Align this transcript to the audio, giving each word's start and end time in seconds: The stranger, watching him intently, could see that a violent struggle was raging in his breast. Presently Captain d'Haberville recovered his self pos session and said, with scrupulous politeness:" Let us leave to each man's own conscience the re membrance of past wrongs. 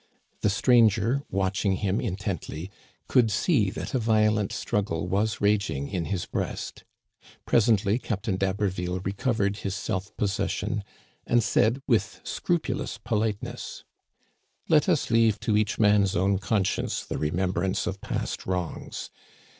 The 0.39 0.49
stranger, 0.49 1.21
watching 1.29 1.73
him 1.73 2.01
intently, 2.01 2.71
could 3.07 3.29
see 3.29 3.69
that 3.69 3.93
a 3.93 3.99
violent 3.99 4.51
struggle 4.51 5.07
was 5.07 5.39
raging 5.39 5.89
in 5.89 6.05
his 6.05 6.25
breast. 6.25 6.83
Presently 7.45 7.99
Captain 7.99 8.35
d'Haberville 8.35 9.01
recovered 9.05 9.57
his 9.57 9.75
self 9.75 10.17
pos 10.17 10.33
session 10.33 10.83
and 11.27 11.43
said, 11.43 11.83
with 11.85 12.19
scrupulous 12.23 12.97
politeness:" 12.97 13.83
Let 14.69 14.89
us 14.89 15.11
leave 15.11 15.39
to 15.41 15.55
each 15.55 15.77
man's 15.77 16.15
own 16.15 16.39
conscience 16.39 17.05
the 17.05 17.19
re 17.19 17.29
membrance 17.29 17.85
of 17.85 18.01
past 18.01 18.47
wrongs. 18.47 19.11